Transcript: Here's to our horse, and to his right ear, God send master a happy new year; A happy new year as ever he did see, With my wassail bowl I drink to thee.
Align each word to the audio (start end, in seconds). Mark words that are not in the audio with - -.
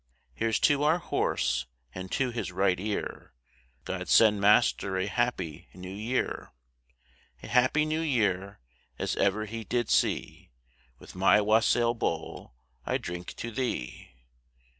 Here's 0.33 0.59
to 0.61 0.81
our 0.81 0.97
horse, 0.97 1.67
and 1.93 2.11
to 2.13 2.31
his 2.31 2.51
right 2.51 2.79
ear, 2.79 3.33
God 3.85 4.09
send 4.09 4.41
master 4.41 4.97
a 4.97 5.05
happy 5.05 5.67
new 5.75 5.93
year; 5.93 6.49
A 7.43 7.47
happy 7.47 7.85
new 7.85 8.01
year 8.01 8.59
as 8.97 9.15
ever 9.15 9.45
he 9.45 9.63
did 9.63 9.91
see, 9.91 10.49
With 10.97 11.13
my 11.13 11.39
wassail 11.39 11.93
bowl 11.93 12.55
I 12.83 12.97
drink 12.97 13.35
to 13.35 13.51
thee. 13.51 14.15